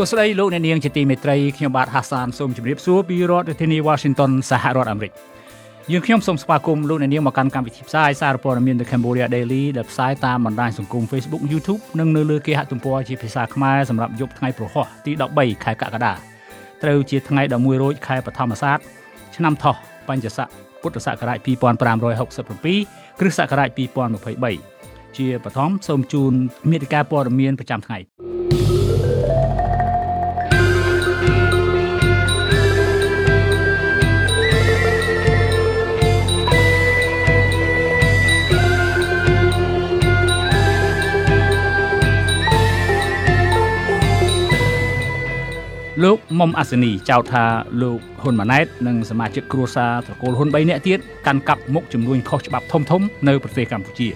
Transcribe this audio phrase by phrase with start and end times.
[0.00, 5.12] ួស្តីលោកអ្នកនាងជាទីមេត្រីខ្ញុំបាទហាសានសូមជម្រាបសួរពីរដ្ឋធានី Washington សហរដ្ឋអាមេរិក
[5.92, 16.12] យើងខ្ញុំសូមស្វាគមន៍លោកអ្នកនាងមកកាន់កម្មវិធីផ្សាយសារព័ត៌មាន The Cambodia Daily ដែលផ្សាយតាមបណ្ដាញសង្គម Facebook YouTube និងនៅលើគេហទំព័រជាភាសាខ្មែរសម្រាប់យប់ថ្ងៃប្រហោះទី13ខែកក្កដា
[16.82, 18.78] ត្រូវជាថ្ងៃ11រោចខែបឋមសាទ
[19.36, 19.76] ឆ្នាំថោះ
[20.08, 20.48] បញ្ញស័ក
[20.82, 23.68] ពុទ្ធសករាជ2567គ្រិស្តសករាជ
[24.44, 26.32] 2023ជាបឋមសូមជូន
[26.70, 27.98] មេតិការព័ត៌មានប្រចាំថ្ងៃ
[46.04, 47.44] លោកមុំអាសនីចោទថា
[47.82, 54.08] លោកហ៊ុនម៉ាណែតនិងសមាជិកគ្រួសារត្រកូលហ៊ុន3នាក់ទៀតកាន់កាប់មុខចំនួនខុសច្បាប់ធំធំនៅប្រទេសកម្ពុជា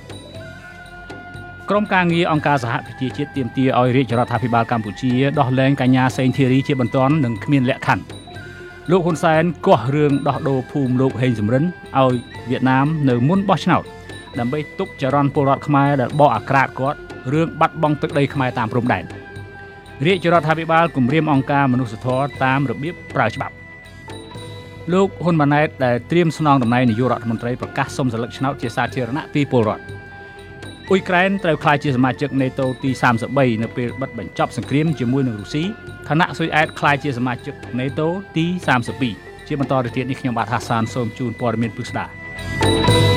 [1.71, 8.05] ក្រុមការងារអង្គការសហប្រជាជាតិទាមទារឲ្យរាជរដ្ឋាភិបាលកម្ពុជាដោះលែងកញ្ញាសេងធីរីជាបន្ទាន់និងគ្មានលក្ខខណ្ឌ
[8.91, 12.15] លោកហ៊ុនសែនគាស់រឿងដោះដូរភូមិលោកហេងសំរិនឲ្យ
[12.51, 13.83] វៀតណាមនៅមុនបោះឆ្នោត
[14.39, 16.99] ដើម្បីទុកចរន្តពលរដ្ឋខ្មែរដែលបកអាក្រាតគាត់
[17.33, 19.05] រឿងបាត់បង់ទឹកដីខ្មែរតាមព្រំដែន
[20.07, 23.55] រាជរដ្ឋាភិបាលគម្រាមអង្គការមនុស្សធម៌តាមរបៀបប្រើច្បាប់
[24.93, 29.85] លោកហ៊ុនម៉ាណែតដែលត្រៀមស្នងតំណែងនាយករដ្ឋមន្ត្រីប្រកាសសុំសិលឹកឆ្នោតជាសាធារណៈពីពលរដ្ឋ
[30.89, 32.91] អ៊ុយក្រែនត្រូវក្លាយជាសមាជិក NATO ទី
[33.27, 35.65] 33នៅពេលបិទបញ្ចប់សង្គ្រាមជាមួយនឹងរុស្ស៊ី
[36.09, 38.47] ខណៈស៊ុយអែតក្លាយជាសមាជិក NATO ទី
[38.97, 43.10] 32ជាបន្តទៅទៀតនេះខ្ញុំបាទហាសានសូមជូនព័ត៌មានពិស្ដា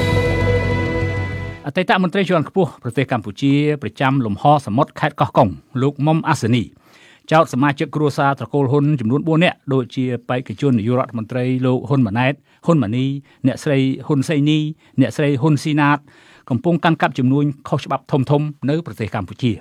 [1.67, 5.49] អតីតមន្ត្រីជាន់ខ្ពស់ប្រទេសកម្ពុជាប្រចាំលំហសមុទ្រខេត្តកោះកុង
[5.81, 6.63] លោកមុំអាសនី
[7.31, 12.33] ចោតសមាជិកគ្រួសារត្រកូលហ៊ុនចំនួន4នាក់ដូចជាបេក្ខជននាយករដ្ឋមន្ត្រីលោកហ៊ុនម៉ាណែត
[12.65, 13.05] ហ៊ុនម៉ានី
[13.47, 14.59] អ្នកស្រីហ៊ុនសៃនី
[15.01, 15.99] អ្នកស្រីហ៊ុនស៊ីណាត
[16.49, 19.51] កំពុងកាន់កាប់ចំនួនខុសច្បាប់ធំធំនៅប្រទេសកម្ពុជា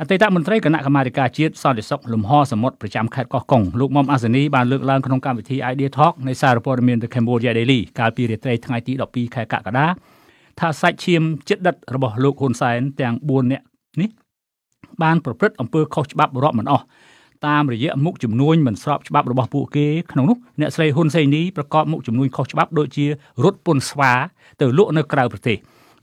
[0.00, 9.86] អតីតមន្ត្រីគណៈកម្មាធិការជាតិសន្តិសុខលំហសមុទ្រប្រចាំខេត្តកោះកុងលោកមុំអាសានីបានលើកឡើងក្នុងកម្មវិធី Idea Talk នៃសារព័ត៌មាន The Cambodia Daily កាលពីរាត្រីថ្ងៃទី12ខែកក្កដា
[10.60, 13.64] ថាសាច់ឈាមចិត្តដិតរបស់លោកហ៊ុនសែនទាំង4នាក់
[14.00, 14.10] នេះ
[15.02, 16.84] បានប្រព្រឹត្តអំពើខុសច្បាប់រាប់មិនអស់
[17.46, 23.06] តាមរយៈមុខចំនួនមិនស្របច្បាប់របស់ពួកគេក្នុងនោះអ្នកស្រីហ៊ុនសែននីប្រកបមុខចំនួនខុសច្បាប់ដូចជា
[23.44, 24.12] រត់ពន្ធស្វា
[24.60, 25.58] ទៅលក់នៅក្រៅប្រទេស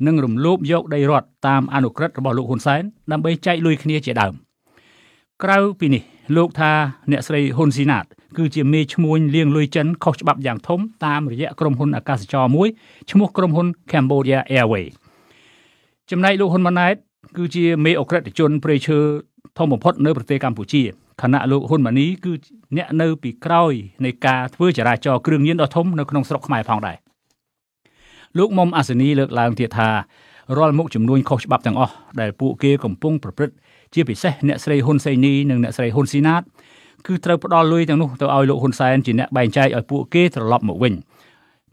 [0.07, 2.81] និងរំលោភយកដីរដ្ឋតាមអនុក្រឹត្យរបស់លោកហ៊ុនសែន
[3.11, 4.33] ដើម្បីចែកលុយគ្នាជាដើម
[5.43, 6.03] ក្រៅពីនេះ
[6.37, 6.71] លោកថា
[7.11, 8.05] អ្នកស្រីហ៊ុនស៊ីណាត
[8.37, 12.67] គឺជាមេឈ្មួញលៀងលុយចិនខុសច្បាប់យ៉ាងធំតាមរយៈក្រុមហ៊ុនអាកាសចរមួយ
[13.11, 14.91] ឈ្មោះក្រុមហ៊ុន Cambodia Airways
[16.11, 16.95] ចំណែកលោកហ៊ុនម៉ាណែត
[17.37, 18.99] គឺជាមេអក្រិតជនព្រៃឈើ
[19.57, 20.83] ធំបំផុតនៅប្រទេសកម្ពុជា
[21.21, 22.33] ខណៈលោកហ៊ុនម៉ាណីគឺ
[22.77, 23.73] អ្នកនៅពីក្រោយ
[24.05, 26.97] នៃការធ្វើចរាចរណ៍គ្រឿងញៀនដ៏ធំនៅក្នុងស្រុកខ្មែរផងដែរ
[28.37, 29.89] លោកមុំអាសនីលើកឡើងទៀតថា
[30.57, 33.55] រាល់មុខចំនួនខុសច្បាប់ទាំងអស់ដែលពួកគេកំពុងប្រព្រឹត្ត
[33.93, 36.41] ជាពិសេសអ្នកស្រីហ៊ុនសៃនីនិងអ្នកស្រីហ៊ុនស៊ីណាត
[37.07, 40.93] គឺត្រូវផ្ដល់លុយទាំងនោះទៅឲ្យលោកហ៊ុនសែនជាអ្នកបែងចែកឲ្យពួកគេត្រឡប់មកវិញ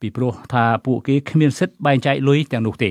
[0.00, 2.90] ពីព្រោះថាពួកគេគ្មានសិទ្ធិបែងចែកលុយទាំងនោះទេ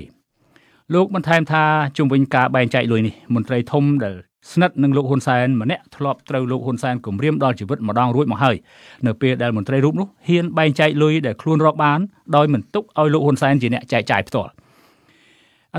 [0.93, 1.63] លោកបន្ថែមថា
[1.97, 4.15] ជំវិញការបែងចែកលុយនេះមន្ត្រីធំដែល
[4.51, 8.55] ស្និទ្ធនឹងលោកហ៊ុនសែនម្នាក់ធ្លាប់ត្រូវលោកហ៊ុនសែនគំរាមដល់ជីវិតម្ដងរួចមកហើយ
[9.07, 11.99] នៅពេលដែលមន្ត្រីរូបនោះហ៊ានបែងចែកលុយដែលខ្លួនរកបាន
[12.35, 14.51] ដោយមិនទុកឲ្យលោកហ៊ុនសែនជាអ្នកចែកចាយផ្ទាល់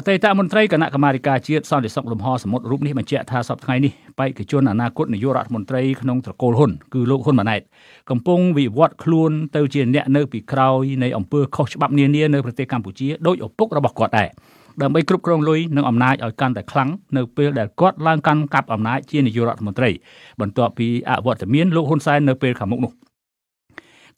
[0.00, 7.60] អតីតមន្ត្រីគណៈកម្មាធិការជាតិសន្តិសុខលំហសមុទ្ររូបនេះបញ្ជាក់ថាសប្តាហ៍ថ្ងៃនេះបេក្ខជនអនាគតនាយករដ្ឋមន្ត្រីក្នុងត្រកូលហ៊ុនគឺលោកហ៊ុនម៉ាណែត
[8.10, 14.28] កំពុងវិវត្តខ្លួនទៅជាអ្នកនៅពីក្រោយនៃអំពើខុសច្បាប់នានានៅប្រទេសកម្ពុជាដោយឪពុករបស់គាត់ដែរ
[14.82, 19.90] ដើម្បីគ្រប់គ្រងលុយនិងអំណាចឲ្យកាន់តែខ្លាំងនៅពេលដែលគាត់ឡើងកាន់កាប់អំណាចជានាយករដ្ឋមន្ត្រី
[20.40, 22.92] បន្ទាប់ពីអវត្តមានលោកហ៊ុនសែននៅពេលខាងមុខនោះ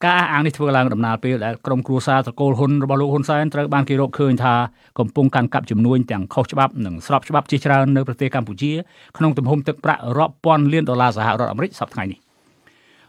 [0.05, 4.53] ការអះអាងនេះធ្វើឡើងដំណើរពេលដែលក្រុមគ្រួសារត្រកូលហ៊ុនរបស់លោកហ៊ុនសែនត្រូវបានគេរកឃើញថា
[4.99, 8.71] កំពុងកាន់កាប់ចំនួនទាំងខុសច្បាប់និងស្របច្បាប់ជាច្រើននៅប្រទេសកម្ពុជា
[9.17, 12.19] ក្នុងទំហំទឹកប្រាក់រាប់ពាន់លានដុល្លារសហរដ្ឋអាមេរិកសប្តាហ៍ថ្ងៃនេះ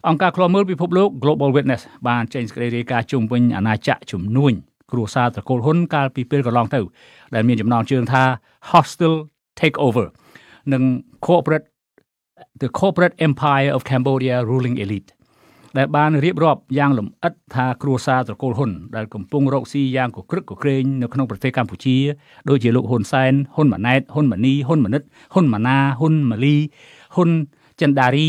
[0.09, 4.53] អង្គការឃ្លាំមើលពិភពលោក Global Witness បានចេញសេចក្តីរាយការណ៍ជុំវិញអាណាចក្រជំនួញ
[4.93, 6.81] គ្រួសារត្រកូលហ៊ុនកាលពីពេលកន្លងទៅ
[7.35, 8.23] ដែលមានចំណងជើងថា
[8.71, 9.19] hostile
[9.61, 10.07] takeover
[10.73, 10.83] និង
[11.27, 11.67] corporate
[12.63, 15.11] the corporate empire of Cambodia ruling elite
[15.79, 21.97] ដែលបានរៀបរាប់យ៉ាងលម្អិតថាគ្រួសារត្រកូលហ៊ុនដែលកំពុងរកស៊ីយ៉ាងកក្រឹកកក្រែងនៅក្នុងប្រទេសកម្ពុជា
[22.49, 25.03] ដូចជាលោកហ៊ុនសែនហ៊ុនម៉ាណែតហ៊ុនម៉ានីហ៊ុនម៉ានិត
[25.35, 26.57] ហ៊ុនម៉ាណាហ៊ុនម៉ាលី
[27.15, 27.31] ហ៊ុន
[27.81, 28.29] ចិនដារី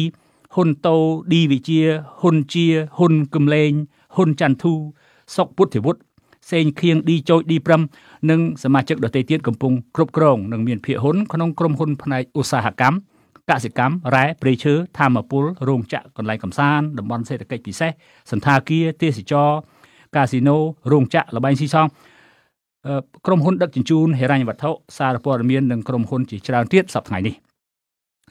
[0.55, 0.95] ហ៊ុនតូ
[1.31, 1.81] ឌីវិជា
[2.21, 2.65] ហ៊ុនជា
[2.97, 3.71] ហ៊ុនគឹមលេង
[4.15, 4.73] ហ៊ុនច័ន្ទធូ
[5.35, 6.01] សុកពុទ្ធិវុឌ្ឍ
[6.51, 7.57] សេងខៀងឌីចូចឌី
[7.93, 12.97] 5និងសមាជិកដទៃទៀតកំពុងគ្រប់គ្រងនិងមានភាគហ៊ុនក្នុងក្រុមហ៊ុនផ្នែកឧស្សាហកម្ម
[13.49, 17.91] កសិកម្មរ៉ែព្រៃឈើធម្មពលរោងចក្រកន្លែងកំសាន្តតំបន់សេដ្ឋកិច្ចពិសេស
[18.31, 19.49] សន្តាគារទេសចរ
[20.15, 20.57] កាស៊ីណូ
[20.91, 21.87] រោងចក្រលបែងស៊ីសង
[23.25, 27.35] ក្រុមហ៊ុនដឹកជញ្ជូនហិរញ្ញវត្ថុសារព័ត៌មាននិងក្រុមហ៊ុនជាច្រើនទៀតសប្តាហ៍ថ្ងៃនេះ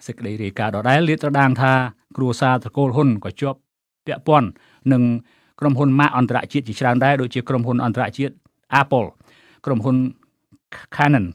[0.06, 1.72] សេចក្តីរាយការណ៍ដដែលលាតត្រដាងថា
[2.16, 3.58] គ្រួសារត្រកូលហ៊ុនក៏ជាប់
[4.06, 4.48] ពាក់ព័ន្ធ
[4.92, 5.02] នឹង
[5.60, 8.34] ក្រុមហ៊ុនម៉ាកអន្តរជាតិជាច្រើនដែរដូចជាក្រុមហ៊ុនអន្តរជាតិ
[8.80, 9.08] Apple
[9.66, 9.96] ក្រុមហ៊ុន
[10.96, 11.26] Canon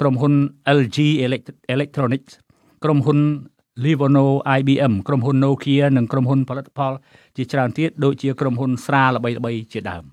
[0.00, 0.32] ក្រុមហ៊ុន
[0.78, 0.98] LG
[1.74, 2.32] Electronics
[2.84, 3.18] ក្រុមហ៊ុន
[3.84, 4.26] Livono
[4.58, 6.92] IBM ក្រុមហ៊ុន Nokia និងក្រុមហ៊ុនផលិតផល
[7.36, 10.04] ជាច្រើនទៀតដូចជាក្រុមហ៊ុនស្រាល្បីៗជាដើម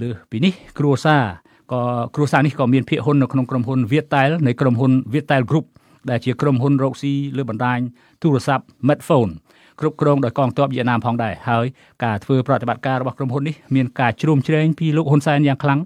[0.00, 1.24] លើពីនេះគ្រួសារ
[1.72, 1.80] ក៏
[2.14, 5.66] គ្រួសារនេះក៏មានភាគហ៊ុននៅក្នុងក្រុមហ៊ុន Viettel នៃក្រុមហ៊ុន Viettel Group
[6.10, 7.78] ដែលជាក្រុមហ៊ុនរកស៊ីលើបណ្ដាញ
[8.22, 9.32] ទូរស័ព្ទ Smartphone
[9.80, 11.66] គ្រប់គ្រងដោយកងទ័ពវៀតណាមផងដែរហើយ
[12.04, 15.80] ការធ្វើប្រតិបត្តិការរបស់ក្រុមហ៊ុននេះមានការជ្រោមជ្រែងពីលោកហ៊ុនសែនយ៉ាងខ្លាំង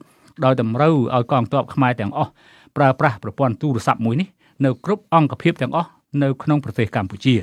[0.44, 2.30] ដោយតម្រូវឲ្យកងទ័ពខ្មែរទាំងអស់
[2.76, 4.28] ប្រើប្រាស់ប្រព័ន្ធទូរស័ព្ទមួយនេះ
[4.64, 5.90] នៅគ្រប់អង្គភាពទាំងអស់
[6.22, 7.36] នៅក្នុងប្រទេសកម្ពុជា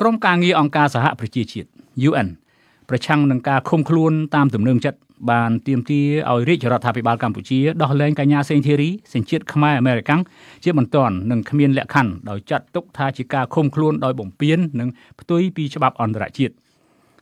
[0.00, 1.68] ក្រុមការងារអង្គការសហប្រជាជាតិ
[2.08, 2.28] UN
[2.88, 4.98] ប្រឆាំងនឹងការឃុំខ្លួនតាមទំនឹងចិត្ត
[5.30, 10.20] បានទាមទារឲ្យរាជរដ្ឋាភិបាលកម្ពុជាដោះលែងកញ្ញាសេងធីរីសញ្ជាតិខ្មែរអាមេរិកាំង
[10.64, 14.88] ជាបន្ទាន់និងគ្មានលក្ខខណ្ឌដោយចាត់ទុកថាជាការឃុំខ្លួនដោយបំពាននិង
[15.20, 16.54] ផ្ទុយពីច្បាប់អន្តរជាតិ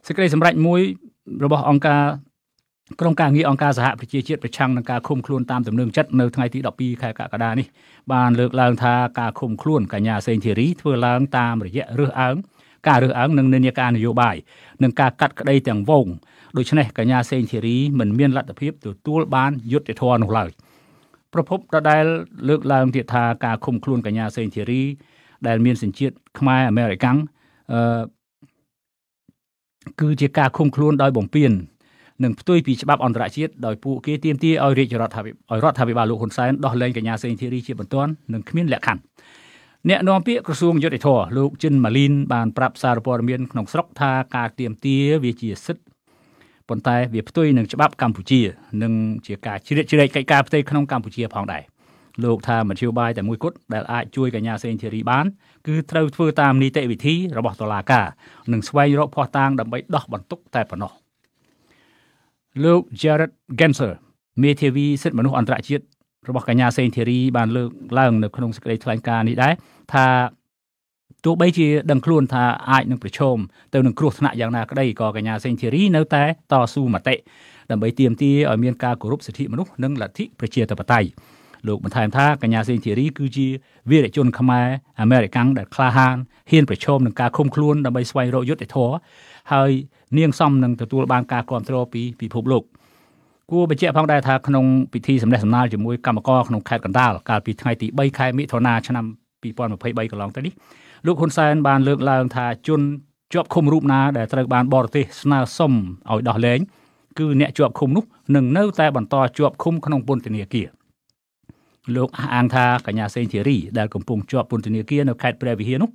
[0.06, 0.80] សេចក្តីសម្រេចមួយ
[1.44, 2.02] របស់អង្គការ
[3.00, 7.66] ក្រុមការងារអង្គការសហប្រជាជាតិប្រឆាំងនឹងការឃុំខ្លួនតាមទំនឹងចិត្តនៅថ្ងៃទី12ខែកក្កដានេះ
[8.12, 12.36] បានលើកឡើងថាការឃុំខ្លួនកញ្ញាសេងធីរីធ្វើឡើងតាមរយៈរើសអើង
[12.88, 14.36] ការរើសអើងនិងនិន្នាការនយោបាយ
[14.82, 16.06] និងការកាត់ក្តីទាំងវង
[16.56, 20.50] ដូច្នេះកញ្ញាសេងធីរីមិនមានលទ្ធភាពទទួលបានយុត្តិធម៌នោះឡើយ
[21.32, 22.04] ប្រពន្ធដដែល
[22.48, 24.82] លើកឡើងទៀតថាការឃុំខ្លួនកញ្ញាសេងធីរី
[25.46, 27.18] ដែលមានសញ្ជាតិខ្មែរអាមេរិកាំង
[27.72, 28.00] អឺ
[30.00, 31.52] គឺជាការឃុំខ្លួនដោយបំពាន
[32.22, 39.02] និងផ្ទុយពីច្បាប់អន្តរជាតិដោយពួកគេទាមទារឲ្យរាជរដ្ឋាភិបាលឲ្យរដ្ឋាភិបាលលោកហ៊ុនសែនដោះលែងកញ្ញាសេងធីរីជាបន្ទាន់និងគ្មានលក្ខខណ្ឌ
[39.88, 45.84] អ្នកនាំពាក្យក្រសួងយុតិធធលោកចិនម៉ាលីនបានប្រាប់សារព័ត៌មានក្នុងស្រុកថាការទៀមទាវាជាសិទ្ធិ
[46.68, 48.40] ប៉ុន្តែវាផ្ទុយនឹងច្បាប់កម្ពុជា
[48.82, 48.92] និង
[49.26, 51.62] ជាការជ្រៀតជ្រែកកិច្ចការផ្ទៃក្នុងកម្ពុជាផងដែរ
[52.24, 55.24] លោកថាមធ្យោបាយតែមួយគត់ដែលអាចជួយកញ្ញាសេងធីរីបាន
[55.66, 58.06] គឺត្រូវធ្វើតាមនីតិវិធីរបស់តុលាការ
[58.52, 60.92] និងស្វែងរកភស្តុតាងដើម្បីដោះបន្ទុកតែប៉ុណ្ណោះ
[62.62, 63.92] លោក Jared Genser
[64.42, 65.84] មេធាវីសិទ្ធិមនុស្សអន្តរជាតិ
[66.28, 69.52] របស់កញ្ញាសេងធីរីបានលើកឡើងនៅក្នុងសេចក្តីថ្លែងការណ៍នេះដែរ
[69.92, 70.06] ថា
[71.24, 73.36] ទោះបីជាដឹងខ្លួនថាអាចនឹងប្រឈម
[73.74, 77.14] ទៅនឹងគ្រោះថ្នាក់យ៉ាងណាក្តីក៏កញ្ញាសេងធីរីនៅតែតស៊ូមតិ
[77.70, 81.08] ដើម្បីទាមទារឲ្យមានការគោរពសិទ្ធិមនុស្សនិងលទ្ធិប្រជាធិបតេយ្យ
[81.68, 83.46] លោកបន្ថែមថាកញ្ញាសេងធីរីគឺជា
[83.90, 84.68] វីរជនខ្មែរ
[85.00, 86.16] អាមេរិកាំងដែលក្លាហាន
[86.50, 88.94] ហ៊ានប្រឈមនឹងការឃុំខ្លួនដើម្បីស្វែងរកយុត្តិធម៌
[89.52, 89.70] ហើយ
[90.18, 92.64] នាងសំនឹងទទួលបានការគ្រប់គ្រងពីពិភពលោក
[93.50, 99.04] គួរបញ្ជាក់ផងដែរថាក្នុងពិធីសម្ដែងសម្ដាលជាមួយកម្មករក្នុងខេត្តកណ្ដាលកាលពីថ្ងៃទី3ខែមិថុនាឆ្នាំ
[99.42, 100.52] 2023កន្លងទៅនេះ
[101.06, 102.80] លោកហ៊ុនសែនបានលើកឡើងថាជន
[103.32, 105.72] ជាប់ឃុំរូបណាដែលត្រូវបានបរទេសស្នើសុំ
[106.10, 106.60] ឲ្យដោះលែង
[107.18, 108.04] គឺអ្នកជាប់ឃុំនោះ
[108.36, 110.68] នឹងនៅតែបន្តជាប់ឃុំក្នុងពន្ធនាគារ
[111.96, 115.90] លោកអះអាងថាកញ្ញាសេងធីរីដែលកំពុងជាប់ពន្ធនាគារនៅខេត្តព្រះវិហារនោះ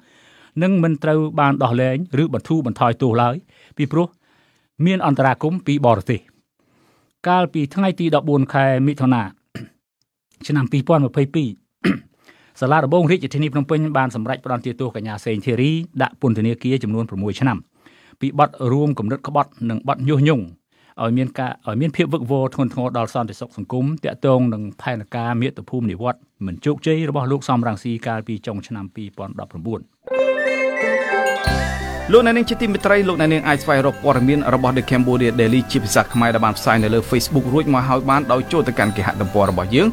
[0.64, 3.36] នឹងមិនត្រូវបានដោះលែងឬបន្ធូរបន្ថយទោសឡើយ
[3.78, 4.08] ពីព្រោះ
[4.86, 6.20] មានអន្តរាគមពីបរទេស
[7.28, 9.22] កាលពីថ្ងៃទី14ខែមិថុនា
[10.48, 10.66] ឆ្នាំ
[11.68, 17.58] 2022សាលាដំបងរាជធានីភ្នំពេញបានសម្រេចផ្តន្ទាទោសកញ្ញាសេងធីរីដាក់ពន្ធនាគារចំនួន6ឆ្នាំ
[18.22, 20.46] ពីបទរួមគំនិតក្បត់និងបទញុះញង់
[21.04, 30.29] ឲ្យមានការឲ្យមានភាពវឹកវរធ្ងន់ធ្ងរដល់សន្តិសុខសង្គមតាក់ទងនឹងផែនការមាតុភូមិនិវត្តមិនជោគជ័យរបស់លោកសំរងស៊ីកាលពីចុងឆ្នាំ2019
[32.14, 39.88] លោកអ្នកនាងជាទីមេត្រីលោកអ្នកនាងអាចស្វែងរកព័ត៌មានរបស់ The Cambodia Daily ជាភាសាខ្មែរដែលបានផ្សាយនៅលើ Facebook រួចមកហើយបានដោយចូលទៅកាន់គេហទំព័ររបស់យើង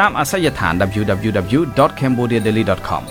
[0.00, 3.02] តាមអាសយដ្ឋាន www.cambodiadaily.com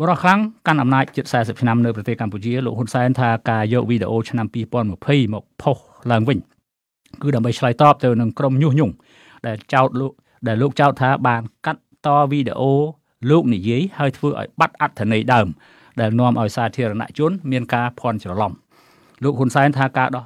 [0.00, 5.76] បរិខាំងកាន់អំណាចជិត40ឆ្នាំនៅប្រទេសកម្ពុជាលោកហ៊ុនសែនថាការយកវីដេអូឆ្នាំ2020មកផុស
[6.10, 6.38] ឡើងវិញ
[7.22, 8.94] គឺដើម្បីឆ្លើយតបទៅនឹងក្រុមញុះញង់
[9.46, 10.12] ដែលចោទលោក
[10.48, 11.87] ដែលលោកចោទថាបានកាត់ត
[12.32, 12.72] វីដេអូ
[13.30, 15.48] លោកនិយាយហើយធ្វើឲ្យបាត់អត្ថន័យដើម
[16.00, 18.52] ដែលនាំឲ្យសាធារណជន មានការភ័ន្តច្រឡំ
[19.22, 20.24] លោកហ៊ុនសែនថាការដោះ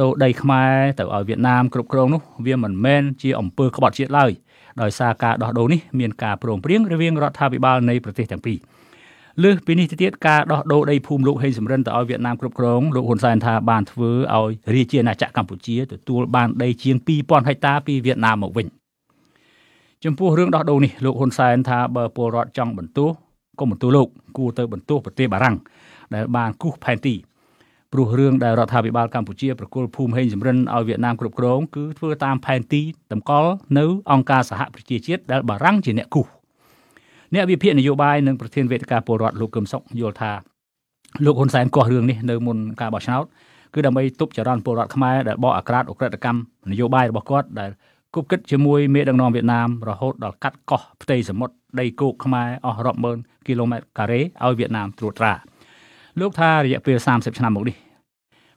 [0.00, 4.30] ដូរដីខ្មែរទៅឲ្យវៀតណាមគ្រប់គ្រងនោះវាមិនមែនជាអំពើក្បត់ជាតិឡើយ
[4.82, 8.58] ដោយសារការដោះដូរនេះមានការព្រមព្រៀងរវាងរដ្ឋាភិបាលនៃប្រទេសទាំងពីរ
[9.42, 18.66] លើសពីនេះទៅទៀតការដោះដូរដីភូមិលោកហេងសំរិនទៅឲ្យវៀតណាមគ្រប់គ្រងលោកហ៊ុនសែនថាបានធ្វើឲ្យរាជាណាចក្រកម្ពុជាទទួលបានដីជាង2000ហិកតាពីវៀតណាមមកវិញ
[20.04, 23.10] ចំពោះរឿងដោះដូរនេះលោកហ៊ុនសែនថាបើពលរដ្ឋចង់បន្ទោស
[23.58, 24.08] ក៏បន្ទោសលោក
[24.38, 25.56] គួរទៅបន្ទោសប្រទេសបារាំង
[26.14, 27.14] ដែលបានគូសផែនទី
[27.92, 32.82] ព្រោះរឿងដែលរដ្ឋាភិបាលកម្ពុជាប្រគល់ភូមិហេងសំរិនឲ្យវៀតណាមគ្រប់គ្រងគឺធ្វើតាមផែនទី
[33.12, 36.26] តម្កល់នៅអង្គការសហប្រជាជាតិដែលបារាំងជាអ្នកគូស
[37.34, 40.32] អ្នកវិភាគនយោបាយនិងប្រធានវេទិកាពលរដ្ឋលោកកឹមសុខយល់ថា
[41.24, 43.24] លោកហ៊ុនសែនកោះរឿងនេះនៅមុនការបោះឆ្នោត
[43.74, 47.70] គឺដើម្បីទប់ចរន្តពលរដ្ឋខ្មែរដែលបកអាក្រាតអក្រិតកម្មនយោបាយរបស់គាត់ដែល
[48.14, 55.32] គប់គិតជាមួយមេដឹកនាំវៀតណាមរហូតដល់កាត់កោះផ្ទៃសមុទ្រដីគោកខ្មែរអស់រាប់ម៉ឺនគីឡូម៉ែត្រការ៉េឲ្យវៀតណាមត្រួតត្រា
[56.20, 57.76] លោកថារយៈពេល30ឆ្នាំមកនេះ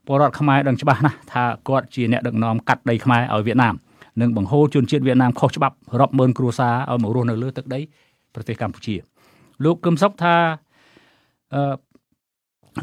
[0.05, 3.75] ពលរដ្ឋខ្មែរដឹងច្បាស់ណាស់ថាគាត់ជាអ្នកដឹកនាំកាត់ដីខ្មែរឲ្យវៀតណាម
[4.21, 7.79] និងបង្ហូរជនជាតិវៀតណាមខុសច្បាប់រាប់ម៉ឺនគ្រួសារឲ្យមករស់នៅលើទឹកដី
[8.33, 8.95] ប្រទេសកម្ពុជា
[9.63, 10.35] លោកកឹមសុខថា
[11.55, 11.61] អឺ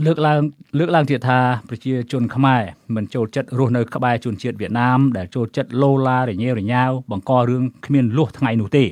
[0.06, 0.40] លើកឡើង
[0.78, 2.62] លើកឡើងទៀតថាប្រជាជនខ្មែរ
[2.96, 8.84] មិនចូលចិត្តរស់នៅក្បែរជនជាតិវៀតណាមដែលចូលចិត្តឡូឡារញ៉េរញ៉ាវបង្ករឿងគ្មានលួសថ្ងៃនោះទេ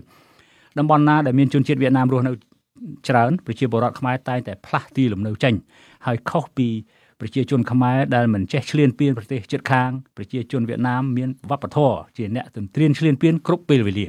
[0.79, 2.33] តំបន់ណាដែលមានជនជាតិវៀតណាមរស់នៅ
[3.09, 5.55] ច្រើនប្រជាពលរដ្ឋខ្មែរតែងតែផ្លាស់ទីលំនៅចេញ
[6.07, 6.69] ហើយខុសពី
[7.21, 14.07] ប្រជាជនខ្មែរដែលមិនចេះឈ្លានពានប្រទេសជិតខាងប្រជាជនវៀតណាមមានវប្បធម៌ជាអ្នកទន្ទ្រានឈ្លានពានគ្រប់ពេលវេលា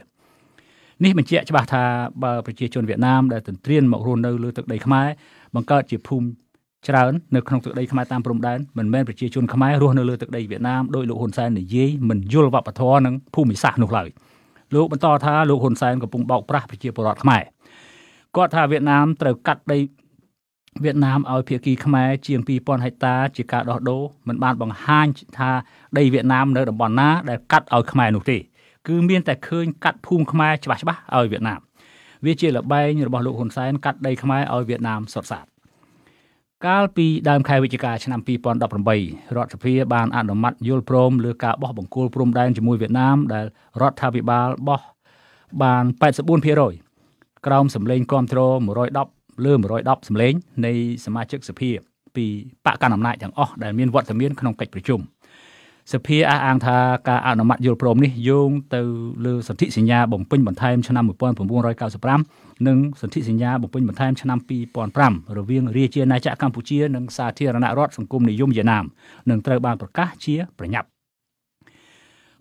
[1.04, 1.84] នេះបញ្ជាក់ច្បាស់ថា
[2.24, 5.08] បើប្រជាជនវៀតណាមដែលទន្ទ្រានមករស់នៅលើទឹកដីខ្មែរ
[5.56, 6.28] បង្កើតជាភូមិ
[6.88, 14.10] ច្រើននៅក្នុងទឹកដីខ្មែរតាមព្រំដែនមិនមែនប្រជាជនខ្មែររស់នៅលើទឹកដីវៀតណាមដោយលោកហ៊ុនសែននិយាយមិនយល់វប្បធម៌និងភូមិសាស្ត្រនោះឡើយ
[14.76, 17.44] លោកបន្តថាលោកហ៊ុនសែនកំពុងបោកប្រាស់ប្រជាពលរដ្ឋខ្មែរ
[18.36, 19.78] គាត់ថាវៀតណាមត្រូវកាត់ដី
[20.84, 25.52] វៀតណាមឲ្យភៀកគីខ្មែរជាង2000ហិកតាជាការដោះដូរមិនបានបង្ហាញថា
[25.98, 28.38] ដីវៀតណាមនៅតំបន់ណាដែលកាត់ឲ្យខ្មែរនោះទេ
[28.88, 31.60] គឺមានតែឃើញកាត់ភូមិខ្មែរច្បាស់ច្បាស់ឲ្យវៀតណាម
[32.26, 35.53] វាជាលបែងរបស់លោកហ៊ុនសែនកាត់ដីខ្មែរឲ្យវៀតណាមសុទ្ធសាធ
[36.68, 43.46] កាលពីដើមខែវិច្ឆិកាឆ្នាំ2018រដ្ឋសភាបានអនុម័តយល់ព្រមលើការបោះបង្គោលព្រំដែនជាមួយវៀតណាមដែល
[43.82, 44.82] រដ្ឋាភិបាលបោះ
[45.62, 45.84] បាន
[46.66, 50.34] 84%ក្រោមសម្លេងគ្រប់គ្រង110លើ110សម្លេង
[50.66, 50.72] នៃ
[51.06, 51.72] សមាជិកសភា
[52.16, 52.26] ពី
[52.66, 55.00] បកកណ្ដាលអំណាចទាំងអស់ដែលមានវត្តមានក្នុងកិច្ចប្រជុំ។
[55.92, 56.78] សភាអះអាងថា
[57.10, 58.82] ការអនុម័តយល់ព្រមនេះយោងទៅ
[59.26, 61.04] លើសន្ធិសញ្ញាបំពេញបន្ថែមឆ្នាំ
[61.86, 64.40] 1995និងសន្ធិសញ្ញាបំពេញបន្ថែមឆ្នាំ
[64.88, 68.86] 2005រវាងរាជាណាចក្រកម្ពុជានិងសាធារណរដ្ឋសង្គមនិយមវៀតណាម
[69.30, 70.88] នឹងត្រូវបានប្រកាសជាប្រញាប់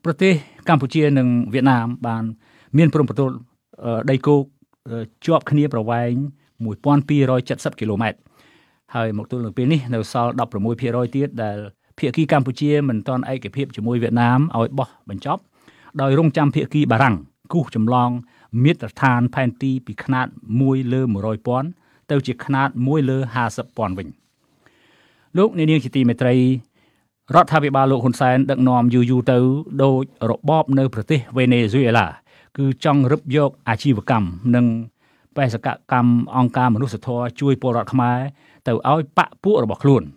[0.04, 0.32] ប្រទេស
[0.68, 2.24] កម្ពុជានិងវៀតណាមបាន
[2.78, 3.34] មានព្រំប្រទល់
[4.10, 4.42] ដីគោក
[5.26, 6.12] ជាប់គ្នាប្រវែង
[6.92, 8.18] 1270គីឡូម៉ែត្រ
[8.94, 10.32] ហើយមកទល់នឹងពេលនេះនៅសល់
[10.72, 11.58] 16%ទៀតដែល
[11.97, 15.41] ភាគីកម្ពុជាមិនទាន់ឯកភាពជាមួយវៀតណាមឲ្យបោះបញ្ចប់
[16.01, 17.15] ដោយរងចាំភាគីបារាំង
[17.53, 18.09] គូសចម្លង
[18.63, 20.27] មាត្រដ្ឋានផែនទីពីຂະຫນាត
[20.59, 21.01] 1លើ
[21.55, 23.17] 100,000ទៅជាຂະຫນាត1លើ
[23.57, 24.07] 50,000វិញ
[25.37, 26.35] លោកនាងជាទីមេត្រី
[27.35, 29.37] រដ្ឋាភិបាលលោកហ៊ុនសែនដឹកនាំយូរយូរទៅ
[29.83, 30.01] ដោយ
[30.31, 32.07] របបនៅប្រទេសវេណេស៊ុយអេឡា
[32.57, 34.65] គឺចង់រឹបយកអាជីវកម្មនិង
[35.37, 38.17] បេសកកម្មអង្គការមនុស្សធម៌ជួយពលរដ្ឋខ្មែរ
[38.67, 40.03] ទៅឲ្យបពពួករបស់ខ្លួន។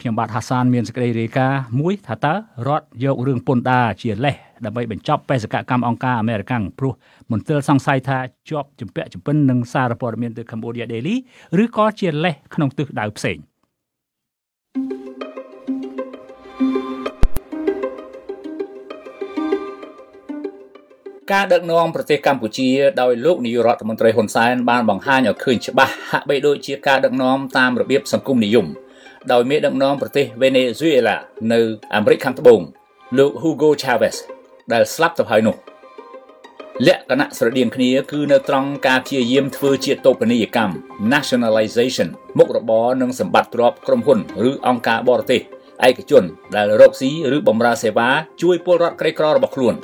[0.00, 2.34] ខ្ញុំបាទហាសានមានសេចក្តីរាយការណ៍មួយថាតើ
[2.68, 6.92] រដ្ឋយករឿងពន្ធដារជាលេសដើម្បីបញ្ចប់បេសកកម្មអង្គការអាមេរិកព្រោះ
[7.32, 8.18] មន្ទិលសង្ស័យថា
[8.50, 11.16] ជាប់ជំពាក់ជំពិននឹងសារព័ត៌មានទៅ Cambodia Daily
[11.62, 13.38] ឬក៏ជាលេសក្នុងទិសដៅផ្សេង
[21.32, 22.68] ការដឹកនាំប្រទេសកម្ពុជា
[23.00, 28.68] ដោយលោកនាយករដ្ឋមន្ត្រីហ៊ុនសែនបានបង្ហាញឲ្យឃើញច្បាស់ហាក់បីដូចជាការដឹកនាំតាមរបៀបសង្គមនិយម
[29.32, 31.16] ដោយមេដឹកនាំប្រទេសវេណេស៊ុយអេឡា
[31.52, 31.60] នៅ
[31.94, 32.60] អាមេរិកខាងត្បូង
[33.18, 34.16] លោក Hugo Chavez
[34.72, 35.56] ដែលស្លាប់ទៅហើយនោះ
[36.86, 40.74] លក្ខណៈស្រដៀងគ្នាគឺនៅត្រង់ការព្យាយាមធ្វើជាតូបនីយកម្ម
[41.12, 42.08] nationalization
[42.38, 45.40] មុខរបរនិងសម្បត្តិទ្រព្យក្រុមហ៊ុនឬអង្គការបរទេស
[45.88, 46.24] ឯកជន
[46.54, 48.08] ដែលរកស៊ីឬបម្រើសេវា
[48.42, 49.74] ជួយពលរដ្ឋក្រីក្ររបស់ខ្លួន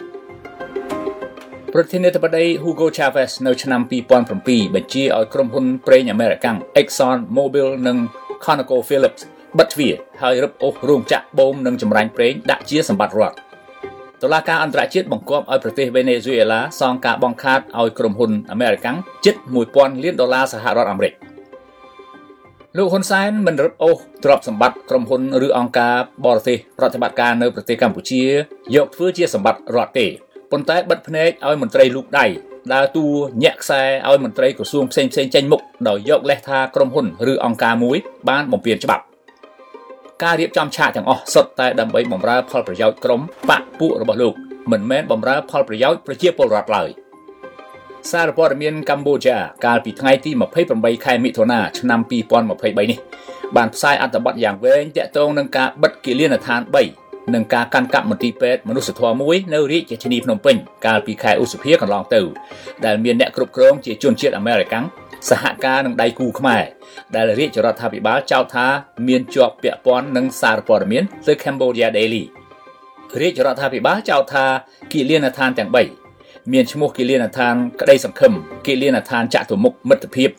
[1.73, 3.81] ប្រធានាធិបតី Hugo Chavez នៅឆ្នាំ
[4.12, 6.47] 2007បញ្ជាឲ្យក្រុមហ៊ុនប្រេងអាមេរិក
[6.81, 7.99] Exxon Mobil និង
[8.45, 9.23] ConocoPhillips
[9.59, 13.37] បិទទ្វារហើយរឹបអូសរោងចក្របូមនិងចម្រាញ់ប្រេងដាក់ជាសម្បត្តិរដ្ឋ
[14.23, 18.87] តុលាការអន្តរជាតិបង្គាប់ឲ្យប្រទេសវេណេស៊ុយអេឡាសងការបង្ខាតឲ្យក្រុមហ៊ុនអាមេរិក
[19.25, 19.35] ជិត
[19.71, 21.14] 1000លានដុល្លារសហរដ្ឋអាមេរិក
[22.76, 25.95] លោកហ៊ុនសែនមិនរឹបអូសទ្រព្យសម្បត្តិក្រុមហ៊ុនឬអង្គការ
[26.26, 28.23] បរទេសប្រតិបត្តិការនៅប្រទេសកម្ពុជា
[28.76, 30.07] យកធ្វើជាសម្បត្តិរដ្ឋទេ
[30.50, 32.26] ប៉ុន្តែបិទភ្នែកឲ្យមន្ត្រីលូកដៃ
[32.75, 33.06] ដើរតួ
[33.44, 37.96] ញាក់ខ្សែឲ្យមន្ត្រីក្រសួងផ្សេងផ្សេងចេញមុខដោយយកលេសថាក្រុមហ៊ុនឬអង្គការមួយ
[38.28, 39.04] បានបំពានច្បាប់
[40.23, 43.20] ការរៀបចំឆាកទាំងអស់សុទ្ធតែដើម្បីបម្រើផលប្រយោជន៍ក្រុម
[43.50, 44.35] បកពួករបស់លោក
[44.73, 46.88] មិនមែនបម្រើផលប្រយោជន៍ប្រជាពលរដ្ឋឡើយ
[48.11, 50.30] សារព័ត៌មានកម្ពុជាកាលពីថ្ងៃទី
[50.68, 52.99] 28ខែមិថុនាឆ្នាំ2023នេះ
[53.56, 60.56] បានផ្សាយអត្ថបទយ៉ាងវែងទាក់ទងនឹងការបិទគិលានដ្ឋាន3 និងការកាន់កាប់មន្ទីរពេទ្យមនុស្សធម៌មួយនៅរាជធានីភ្នំពេញ
[60.87, 62.21] កាលពីខែឧសភាកន្លងទៅ
[62.87, 64.75] ដែលមានអ្នកគ្រប់គ្រងជាជនជាតិអាមេរិក
[65.30, 66.64] សហការនឹងដៃគូខ្មែរ
[67.14, 68.66] ដែលរាជរដ្ឋាភិបាលចោទថា
[69.09, 72.25] មានជាប់ពាក់ព័ន្ធនឹងសារព័ត៌មាន The Cambodia Daily
[73.21, 74.45] រាជរដ្ឋាភិបាលចោទថា
[74.92, 75.71] គិលានដ្ឋានទាំង
[76.14, 78.33] 3មានឈ្មោះគិលានដ្ឋានក្តីសង្ឃឹម
[78.66, 80.30] គិលានដ្ឋានចតុមុខមិត្តភាព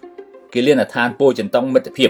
[0.53, 2.09] គិលានដ្ឋានពោចន្តងមិត្តភាព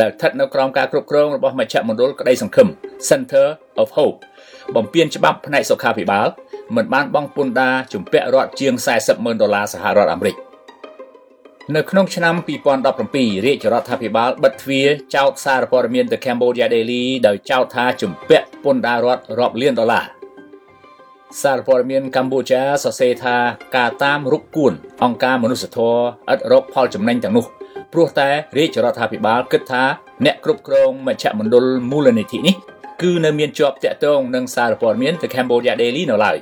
[0.00, 2.68] ដែលស្ថិតនៅក្រោមការគ្រប់គ្រងរបស់មជ្ឈមណ្ឌលក្តីសង្ឃឹម
[3.08, 3.46] Center
[3.82, 4.18] of Hope
[4.74, 6.28] បំពេញច្បាប់ផ្នែកសុខាភិបាល
[6.76, 10.36] មិនបានបង់ពន្ធដារជំពាក់រដ្ឋជាង40ម៉ឺនដុល្លារសហរដ្ឋអាមេរិក
[11.76, 12.34] នៅក្នុងឆ្នាំ
[12.90, 20.06] 2017រាជរដ្ឋាភិបាលបិទទ្វារចោទសារព័ត៌មាន The Cambodia Daily ដោយចោទថាជំពាក់ពន្ធដាររដ្ឋរាប់លានដុល្លារ
[21.42, 23.36] សារព័ត៌មានកម្ពុជាសរសេរថា
[23.76, 24.72] ការតាមរុកគួន
[25.04, 27.44] អង្គការមនុស្សធម៌ឥតរកផលចំណេញទាំងនោះ
[27.94, 29.82] ព្រោះតែរាជរដ្ឋាភិបាលគិតថា
[30.24, 32.54] អ្នកគ្រប់គ្រងមជ្ឈមណ្ឌលមូលនិធិនេះ
[33.02, 36.36] គឺនៅមានជាប់តាក់ទងនឹងសារព័ត៌មាន The Cambodia Daily នៅឡើយ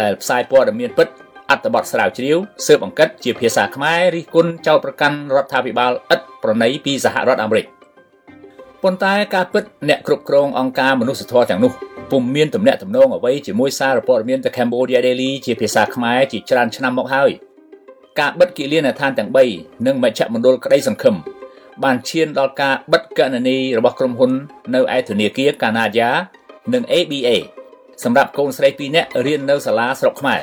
[0.00, 1.08] ដែលផ្សាយព័ត៌មានពិត
[1.50, 7.66] អត្ថបទស្រាវជ្រាវស៊ើបអង្កេតជាភាសាខ្មែររិះគន់ចោទប្រកាន់រដ្ឋាភិបាលឥតប្រណីពីសហរដ្ឋអាមេរិក
[8.82, 11.72] ប៉ុន្តែការពិតអ្នកគ្រប់គ្រងអង្គការមនុស្សធម៌ទាំងនោះ
[12.10, 17.30] ពុំមានទំនាក់ទំនងអ្វីជាមួយសារព័ត៌មាន The Cambodia Daily ជាភាសាខ្មែរជាច្រើនឆ្នាំមកហើយ
[18.20, 21.16] ការបិទគិលានដ្ឋានទាំង3និងមជ្ឈមណ្ឌលក្តីសង្ឃឹម
[21.84, 24.30] បានឈានដល់ការបិទកណនីរបស់ក្រុមហ៊ុន
[24.74, 26.10] នៅឯធនាគារកាណាយ៉ា
[26.72, 27.28] និង ABA
[28.04, 30.40] សម្រាប់កូនស្រី2នាក់រៀននៅសាលាស្រុកខ្មែរ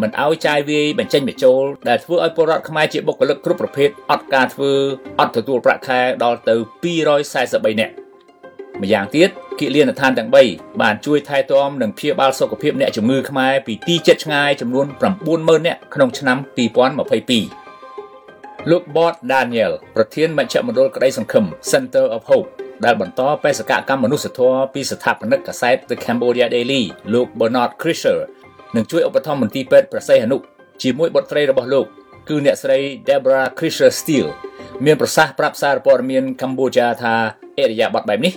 [0.00, 4.72] មិនឲ្យចាយវាយបញ្ចេញបញ្ចូលដែលធ្វើឲ្យពលរដ្ឋខ្មែរជាបុគ្គលិកគ្រប់ប្រភេទអត់ការធ្វើ
[5.20, 6.54] អត់ទទួលប្រាក់ខែដល់ទៅ
[7.12, 7.94] 243នាក់
[8.82, 14.86] ម្យ៉ាងទៀតគិលានដ្ឋានទាំង3បានជួយថែទាំនិងព្យាបាលសុខភាពអ្នកជំងឺខ្មែរពីទីជិតឆ្ងាយចំនួន
[15.26, 16.38] 90000នាក់ក្នុងឆ្នាំ
[17.68, 22.48] 2022លោក Bot Daniel ប្រធានមជ្ឈមណ្ឌលក្តីសង្ឃឹម Center of Hope
[22.84, 26.82] ដែលបន្តបេសកកម្មមនុស្សធម៌ពីស្ថាបនិកកាសែត The Cambodia Daily
[27.14, 28.18] លោក Bernard Krischer
[28.76, 30.36] នឹងជួយឧបត្ថម្ភមន្ទីរពេទ្យប្រសេះអនុ
[30.82, 31.86] ជាមួយបុត្រីរបស់លោក
[32.28, 34.30] គឺអ្នកស្រី Deborah Krischer Steele
[34.84, 37.14] មានប្រសាសន៍ប្រាប់សារព័ត៌មានកម្ពុជាថា
[37.58, 38.34] អរិយាប័ត្របែបនេះ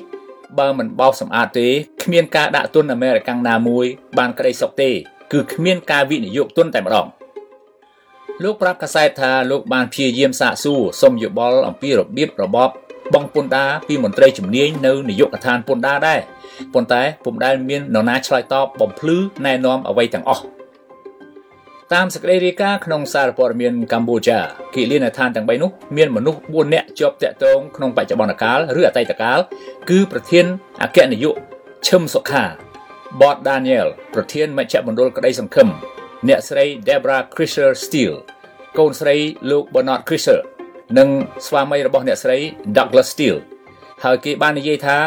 [0.59, 1.67] បើមិនបោសសម្អាតទេ
[2.03, 3.85] គ្មានការដាក់ទុនអាមេរិកាំងណាមួយ
[4.17, 4.91] បានក្តីសុខទេ
[5.33, 7.07] គឺគ្មានការវិនិយោគទុនតែម្ដង
[8.43, 12.69] លោកប្រាប់កាសែតថាលោកបានព្យាយាមសាកសួរសុំយោបល់អំពីរបៀបរបប
[13.13, 16.19] បងពុនដាពីមន្ត្រីជំនាញនៅនាយកដ្ឋានពុនដាដែរ
[16.73, 20.43] ប៉ុន្តែពុំដែលមាននរណាឆ្លើយតបបំភ្លឺណែនាំអ្វីទាំងអស់
[21.95, 24.39] តាមសេចក្តីរាយការណ៍ក្នុងសារព័ត៌មានកម្ពុជា
[24.75, 29.39] គិលានដ្ឋានទាំង3នោះមានមនុស្ស4នាក់ជាប់តាក់ទងក្នុងបច្ចុប្បន្នកាលឬអតីតកាល
[29.89, 30.45] គឺប្រធាន
[30.83, 31.35] អគ្គនាយក
[31.87, 32.43] ឈឹមសុខា
[33.19, 35.67] Bot Daniel ប្រធានមជ្ឈមណ្ឌលក្តីសង្ឃឹម
[36.27, 38.17] អ្នកស្រី Debra Krisher Steele
[38.77, 39.15] កូនស្រី
[39.49, 40.39] លោក Bernard Krisher
[40.97, 41.09] និង
[41.45, 42.37] ស្វាមីរបស់អ្នកស្រី
[42.77, 43.39] Douglas Steele
[44.03, 44.97] ហើយគេបាននិយាយថា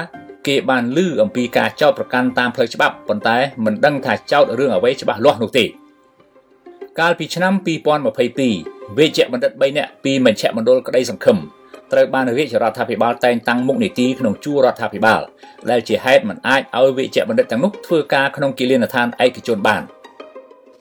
[0.47, 5.67] គេបានឮអំពីការចោទប្រកាន់តាមផ្លូវច្បាប់ប៉ុន្តែមិនដឹងថាចោទរឿងអ្វីច្បាស់លាស់នោះទេ
[6.99, 7.53] កាលពីឆ្នាំ
[8.25, 11.39] 2022វេជ្ជបណ្ឌិត3នាក់ពីមជ្ឈមណ្ឌលក្តីសង្ឃឹម
[11.93, 15.21] ត្រូវបានរាជរដ្ឋាភិបាលតែងតាំងមុខនីតិក្នុងជួររដ្ឋាភិបាល
[15.71, 19.83] ដែលជាហេតុមិនអាចឲ្យវេជ្ជបណ្ឌិតទាំងនោះធ្វើការក្នុងគិលានដ្ឋានឯកជនបាន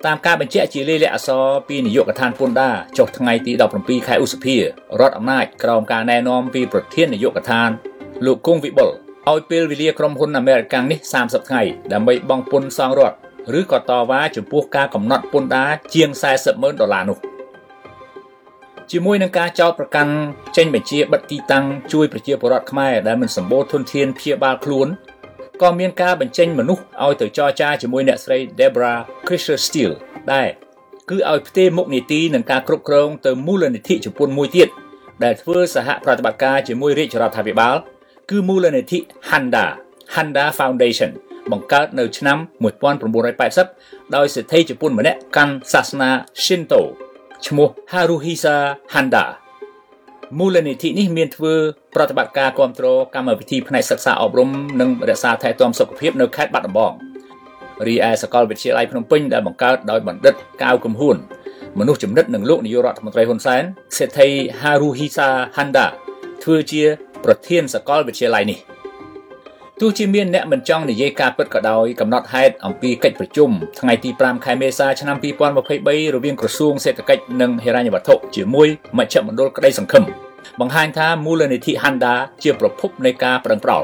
[0.05, 4.61] តាមការបញ្ជាក់ជាលេខអក្សរពីនាយកដ្ឋានពន្ធដារចុះថ្ងៃទី17ខែឧសភារ
[5.01, 7.69] ដ្ឋអំណាចក្រោមការណែនាំពីប្រធាននាយកដ្ឋាន
[8.25, 8.89] លោកគង់វិបុល
[9.29, 11.61] ឲ្យពេលវេលាក្រុមហ៊ុនអាមេរិកនេះ30ថ្ងៃ
[11.93, 13.17] ដើម្បីបង់ពន្ធសងរដ្ឋ
[13.59, 17.17] ឬក៏តវ៉ាចំពោះការកំណត់ពន្ធដារជាង40ម៉ឺនដុល្លារនោះ
[18.91, 20.13] ជាមួយនឹងការចោទប្រកាន់
[20.57, 24.87] ចេញបញ្ជាបិទទីតាំងជួយប្រជាពលរដ្ឋខ្មែរដែលមិនសម្បូរធនធានព្យាបាលខ្លួន
[25.61, 28.93] ក៏មានការបញ្ចេញមនុស្សឲ្យទៅចរចាជាមួយអ្នកស្រី Debra
[29.27, 29.95] Krisher Steele
[30.33, 30.47] ដែរ
[31.09, 34.67] គឺឲ្យផ្ទេរមុខនីតិនឹងការគ្រប់គ្រងទៅមូលនិធិចំពោះមួយទៀត
[35.23, 37.75] ដែលធ្វើសហប្រតិបត្តិការជាមួយរាជរដ្ឋាភិបាល
[38.29, 39.65] គឺមូលនិធិ Handa
[40.15, 41.11] Handa Foundation
[41.51, 42.37] បង្កើតនៅឆ្នាំ
[43.25, 46.09] 1980ដោយសេដ្ឋីជប៉ុនម្នាក់កាន់សាសនា
[46.43, 46.81] Shinto
[47.45, 48.55] ឈ្មោះ Haruhisa
[48.93, 49.25] Handa
[50.37, 51.53] មូលនិធិនេះមានធ្វើ
[51.95, 54.49] ប្រតិបត្តិការគ្រប់គ្រងកម្មវិធីផ្នែកសិក្សាអប់រំ
[54.81, 56.93] និងរក្សាថែទាំសុខភាពនៅខេត្តបាត់ដំបង
[57.87, 61.17] រីឯសាកលវិទ្យាល័យភ្នំពេញដែលបង្កើតដោយបណ្ឌិតកាវកំហួន
[61.79, 63.63] មនុស្សចំណិតនឹងលោកនាយករដ្ឋមន្ត្រីហ៊ុនសែន
[63.97, 64.27] សេដ្ឋី
[64.61, 65.85] Haruhisa Handa
[66.43, 66.83] ធ្វើជា
[67.23, 68.59] ប្រធានសាកលវិទ្យាល័យនេះ
[69.81, 75.17] ទោះជាមានអ្នកមិនចង់និយាយការពិតក៏ដោយកំណត់ហេតុអំពីកិច្ចប្រជុំថ្ងៃទី5ខែមេសាឆ្នាំ
[75.65, 80.03] 2023រវាងក្រសួងសេដ្ឋកិច្ចនិងហិរញ្ញវត្ថុជាមួយមជ្ឈមណ្ឌលក្តីសង្ឃឹម
[80.59, 82.13] បង្ហាញថាមូលនិធិ Handa
[82.43, 83.83] ជាប្រភពនៃការប្រឹងប្រែង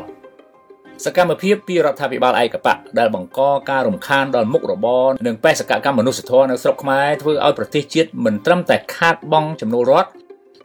[1.06, 10.10] សកម្មភាពពីរដ្ឋាភិបាលឯកបៈដែលបង្កការរំខានដល់មុខរបរនិងបេសកកម្មមនុស្សធម៌នៅស្រុកខ្មែរធ្វើឲ្យប្រទេសជាតិមិនត្រឹមតែខាតបង់ចំណូលរដ្ឋ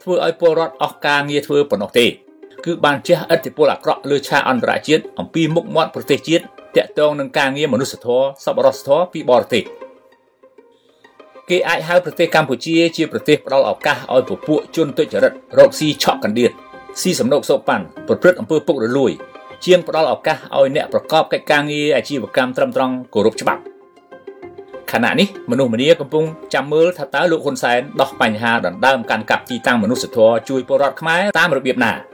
[0.03, 2.07] ធ្វើឲ្យពលរដ្ឋអស់ការងារធ្វើប៉ុណ្ណោះទេ
[2.65, 6.43] គឺបានជះឥទ្ធិពលអាក្រក់លើឆាកអន្តរជាតិអំពីមុខមាត់ប្រទេសជាតិ
[6.75, 9.63] តាក់ទងនឹងការងារមនុស្សធម៌សប្បុរសធម៌ពីបរទេស
[11.49, 16.51] គេអាចហៅប្រទេសកម្ពុជាជាប្រទេសផ្ដល់ឱកាសឲ្យពពួកជនទុច្ចរិតរកស៊ីឆក់កណ្ដៀត
[17.01, 19.11] ស៊ីសំណុកសោកប៉ាន់ប្រព្រឹត្តអំពើពុករលួយ
[19.65, 23.61] ជាងផ្ដល់ឱកាសឲ្យអ្នកប្រកបកិច្ចការងារអាជីវកម្មត្រឹមត្រូវគោរពច្បាប់
[24.91, 32.10] ខណៈនេះមនុស្សម្នាកំពុងចាំមើលថាតើលោកហ៊ុនសែនដោះបញ្ហាដណ្ដើមកាន់កាប់ទីតាំងមនុស្សធម៌ជួយពលរដ្ឋខ្មែរតាមរបៀបណា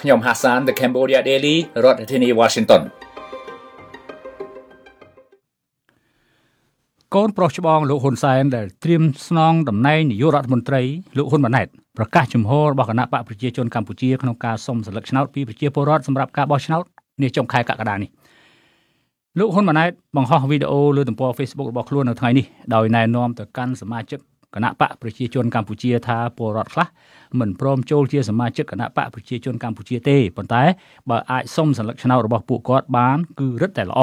[0.00, 2.82] ខ្ញុំហាសាន The Cambodia Daily រដ្ឋធានី Washington
[7.14, 10.82] កូនប្រុសច្បងលោកហ៊ុនសែនដែលត្រៀមស្នងតំណែងនាយករដ្ឋមន្ត្រី
[11.16, 16.84] លោកហ៊ុនម៉ាណែតប្រកាសជំហររបស់គណៈបកប្រជាជនកម្ពុជាក្នុងការសុំសិលឹកឆ្នោតពីប្រជាពលរដ្ឋសម្រាប់ការបោះឆ្នោត
[17.22, 18.10] នាចុងខែកក្កដានេះ
[19.38, 24.20] លោកហ៊ុនម៉ាណែតបង្ហោះវីដេអូលើទំព័រ Facebook របស់ខ្លួននៅថ្ងៃនេះដោយណែនាំទៅកាន់សមាជិក
[24.56, 26.86] គណៈបកប្រជាជនកម្ពុជាថាពលរដ្ឋខ្លះ
[27.40, 30.62] មិនព្រមចូលជាសមាជិកគណៈបកប្រជាជនកម្ពុជាទេប៉ុន្តែ
[31.10, 34.00] បើអាចសុំសិលឹកឆ្នោតរបស់ពួកគាត់បានគឺរឹតតែល្អ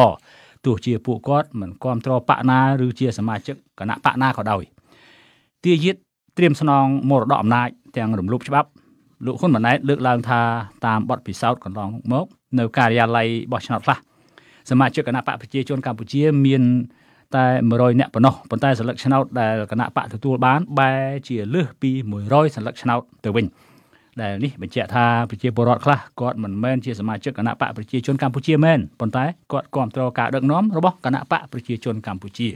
[0.65, 4.63] ទោះជាពួកគាត់មិនគ្រប់គ្រងបកណាឬជាសមាជិកគណៈបកណាក៏ដោយ
[5.63, 5.95] ទាយាទ
[6.37, 8.69] ត្រៀមស្នងមរតកអំណាចទាំងរំលោភច្បាប់
[9.25, 10.41] លោកហ៊ុនម៉ាណែតលើកឡើងថា
[10.85, 12.25] តាមបទពិសោធន៍កន្លងមក
[12.59, 13.97] នៅការិយាល័យបោះឆ្នោតខ្លះ
[14.69, 16.63] សមាជិកគណៈបកប្រជាជនកម្ពុជាមាន
[17.35, 21.91] តែ100នាក់ប៉ុណ្ណោះប៉ុន្តែសិលឹកឆ្នោតដែលគណៈបកទទួលបានបែរជាលើសពី
[22.23, 23.45] 100សិលឹកឆ្នោតទៅវិញ
[24.21, 32.49] ដែលនេះបញ្ជាក់ថាប្រជាពលរដ្ឋខ្លះគាត់មិនមែនជាសមាជិកគណៈបកប្រជាជនកម្ពុជាមែនប៉ុន្តែគាត់គ្រប់គ្រងការដឹកនាំរបស់គណៈបកប្រជាជនកម្ពុជា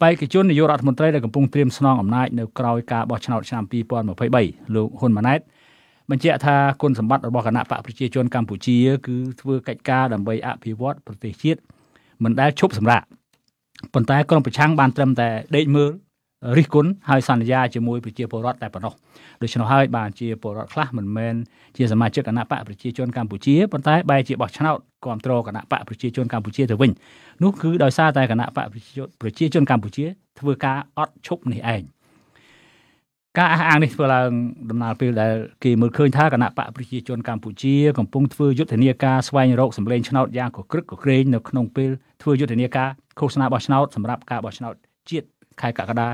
[0.00, 5.40] បេក្ខជននាយករដ្ឋមន្ត្រីដែលកំពុងត្រៀមស្នងអំណាចនៅក្រោយការបោះឆ្នោតឆ្នាំ2023លោកហ៊ុនម៉ាណែត
[6.10, 11.60] បញ្ជាក់ថាគុណសម្បត្តិរបស់គណៈបកប្រជាជនកម្ពុជាគឺធ្វើកិច្ចការដើម្បីអភិវឌ្ឍប្រទេសជាតិ
[12.22, 13.02] មិនដែលឈប់សម្រាក
[13.94, 15.90] ប៉ុន្តែក្រុមប្រឆាំងបានត្រឹមតែដេកមើល
[16.58, 18.94] រិះគន់ហើយសន្យាជាមួយប្រជាពលរដ្ឋតែប៉ុណ្ណោះ
[19.42, 21.34] ដូច្នោះហើយបានជាពលរដ្ឋខ្លះមិនមែន
[21.76, 26.90] ជាសមាជិកគណៈបកប្រជាជនកម្ពុជាប៉ុន្តែបែរជាបោះឆ្នោតគ្រប់គ្រងគណៈបកប្រជាជនកម្ពុជាទៅវិញ
[27.42, 28.66] នោះគឺដោយសារតែគណៈបក
[29.20, 30.04] ប្រជាជនកម្ពុជា
[30.40, 31.82] ធ្វើការអត់ឈប់នេះឯង
[33.38, 34.30] ការអះអាងនេះធ្វើឡើង
[34.70, 35.32] ដំណើរពេលដែល
[35.64, 41.90] គេមើលឃើញថាគណៈបកប្រជាជនកម្ពុជាកំពុងធ្វើយុទ្ធនាការស្វែងរកសម្លេងឆ្នោតយ៉ាងកក្រឹកកក្រែងនៅក្នុងពេល
[42.22, 44.74] ធ្វើយុទ្ធនាការ ឃោសនាបោះឆ្នោតសម្រាប់ការបោះឆ្នោត
[45.10, 45.26] ជាតិ
[45.60, 46.08] ខែកក្កដា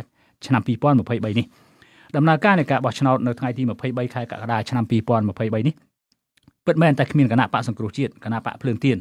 [0.46, 1.46] ឆ្នាំ2023នេះ
[2.16, 5.74] ដំណើរការនៃការបោះឆ្នោតនៅថ្ងៃទី23ខែកក្កដាឆ្នាំ2023នេះ
[6.66, 8.96] ពិតមែនតែគ្មានគណៈបកសង្គ្រោះជាតិគណៈបកភ្លើងទៀន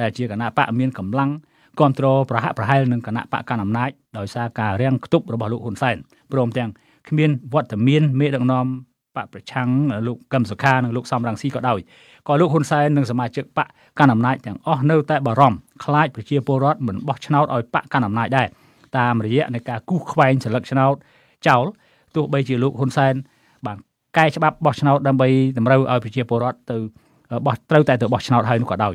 [0.00, 1.30] ដែលជាគណៈបកមានកម្លាំង
[1.78, 5.96] គ្រប់គ្រងប្រហាក់ប្រហែលនឹងគណៈបកកណ្ដាលអំណាចដោយសារការរាំងខ្ទប់របស់លោកហ៊ុនសែន
[6.32, 6.70] ព្រមទាំង
[7.08, 8.66] គ្មានវត្តមានមេដឹកនាំ
[9.16, 9.68] បកប្រឆាំង
[10.06, 11.80] លោកកឹមសុខានិងលោកសំរងស៊ីក៏ដោយ
[12.28, 13.66] ក៏លោកហ៊ុនសែននិងសមាជិកបក
[13.98, 18.48] កណ្ដាលអំណាចទាំងអស់នៅតែបារម្ភខ្លាចប្រជាពលរដ្ឋមិនបោះឆ្នោតឲ្យបកកណ្ដាលអំណាចដែរ
[18.98, 20.94] តាមរយៈនៃការគូសខ្វែងសិលឹកឆ្នោត
[21.48, 21.64] ចោល
[22.14, 23.14] ទោះបីជាលោកហ៊ុនសែន
[23.66, 23.76] បាន
[24.16, 26.76] កែច្បាប់បោះឆ្នោតដើម្បីតម្រូវឲ្យប្រជាពលរដ្ឋទៅ
[27.46, 28.94] បោះត្រូវតែទៅបោះឆ្នោតហើយនោះក៏ដោយ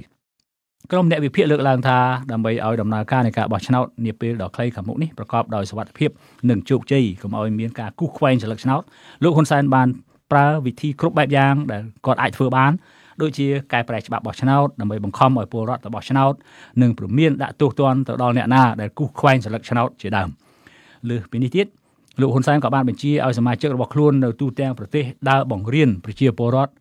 [0.91, 1.97] ក្រុមអ្នកវិភាគលើកឡើងថា
[2.31, 6.09] ដើម្បីឲ្យដំណើរការនៃការបោះឆ្នោតនាពេលដ៏ខ្លីខាងមុខនេះប្រកបដោយសុវត្ថិភាព
[6.49, 8.81] និងជោគជ័យកុំឲ្យមានការគូសខ្វែងសិលឹកឆ្នោត
[9.23, 9.87] លោកហ៊ុនសែនបាន
[10.31, 12.71] ប្រើវិធីគ្រប់បែបយ៉ាងដែលគាត់អាចធ្វើបាន
[13.21, 16.33] ដូចជាកែប្រែច្បាប់បោះឆ្នោតដើម្បីបង្ខំឲ្យពលរដ្ឋទៅបោះឆ្នោត
[16.81, 20.29] និងព្រមានដាក់ទោសទណ្ឌទៅដល់អ្នកណាដែលគូសខ្វែងសិលឹកឆ្នោតជាដើម
[21.09, 21.67] លើសពីនេះទៀត
[22.21, 26.71] លោកហ៊ុនសែនក៏បានបញ្ជាឲ្យសមាជិករបស់ខ្លួននៅទូទាំងប្រទេសដើរបង្រៀនប្រជាពលរដ្ឋ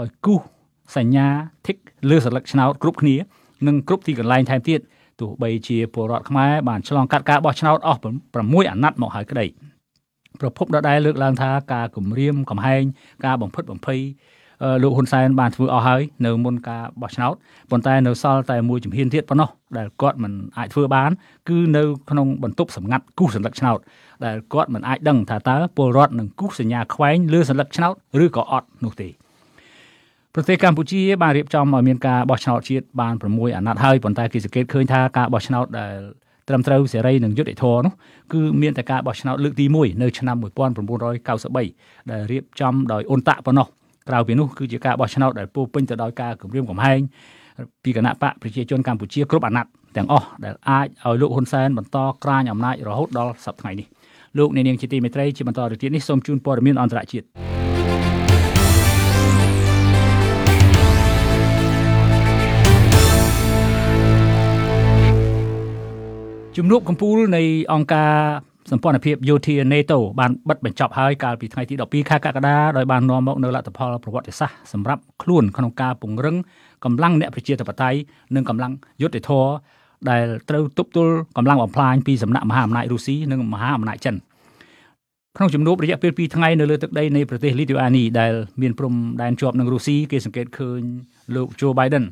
[0.00, 0.40] ឲ្យគូស
[0.96, 1.26] សញ្ញា
[1.66, 1.76] ធីក
[2.10, 3.16] លើសិលឹកឆ្នោតគ្រប់គ្នា
[3.66, 4.80] និងគ្រប់ទីកន្លែងថែមទៀត
[5.20, 8.04] ទោះបីជាពលរដ្ឋខ្មែរបានឆ្លងកាត់ការបោះឆ្នោតអស់6
[8.70, 9.46] អាណត្តិមកហើយក្តី
[10.40, 12.82] ប្រពន្ធដដែលលើកឡើងថាការគម្រាមកំហែង
[13.24, 14.00] ការបំផិតបំភ័យ
[14.82, 17.34] លោកហ៊ុនសែនបានធ្វើអស់ហើយនៅមុនការបោះឆ្នោត
[17.70, 19.48] ប៉ុន្តែនៅសល់តែមួយជំហានទៀតប៉ុណ្ណោះ
[19.78, 21.10] ដែលគាត់មិនអាចធ្វើបាន
[21.48, 23.78] គឺនៅក្នុងបន្ទប់សម្ងាត់គូសសន្លឹកឆ្នោត
[24.24, 29.08] ដែលគាត់មិនអាចដឹងថាតើពលរដ្ឋនឹងគូសសញ្ញាខ្វែងលើសន្លឹកឆ្នោតឬក៏អត់នោះទេ
[30.34, 35.96] ប្រទេសកម្ពុជាបានរៀបចំឲ្យមានការបោះឆ្នោតជាតិបាន6អាណត្តិហើយប៉ុន្តែគេសង្កេតឃើញថាការបោះឆ្នោតដែល
[36.50, 37.92] ត្រឹមត្រូវសេរីនិងយុត្តិធម៌នោះ
[38.32, 43.66] គឺមានតែការបោះឆ្នោតលើកទី1នៅឆ្នាំ1993ដែលរៀបចំដោយអ៊ុនតាក់ប៉ុណ្ណោះ
[44.08, 47.00] ក្រៅពីនោះគឺជាការបោះឆ្នោតដែលពោពេញទៅដោយការគម្រាមកំហែង
[47.82, 53.86] ពីគណៈបកប្រជាជនកម្ពុជាគ្រប់អាណត្តិទាំងអស់ដែលអាចឲ្យលោកហ៊ុនសែនបន្តក្រាញអំណាចរហូតដល់សប្តាហ៍នេះ
[54.38, 57.59] លោកអ្នកនាងជាទីមេត្រីជាបន្តទៅទៀតនេះសូមជូនព័ត៌មានអន្តរជាតិ
[66.62, 67.42] ជំនួបកម្ពុជានៃ
[67.72, 68.12] អង្គការ
[68.70, 76.36] សម្ព័ន្ធភាពយោធា NATO បានបិទបញ្ចប់ហើយកាលពីថ្ងៃទី12ខែកក្កដាដោយបាននាំមកនៅលទ្ធផលប្រវត្តិសាស្ត្រសម្រាប់ខ្លួនក្នុងការពង្រឹង
[76.84, 77.98] កម្លាំងអ្នកប្រជាធិបតេយ្យ
[78.34, 79.46] និងកម្លាំងយុទ្ធធរ
[80.10, 84.14] ដែលត្រូវទប់ទល់កម្លាំងបំផ្លាញពីសំណាក់មហាអំណាចរុស្ស៊ីនិងមហាអំណាចចិន
[85.36, 90.80] ក្នុងជំនួបរយៈពេល2ថ្ងៃនៅលើទឹកដីនៃប្រទេសលីទុអានីដែលមានព្រំដែនជាប់នឹងរុស្ស៊ីគេសង្កេតឃើញ
[91.34, 92.04] លោក Joe Biden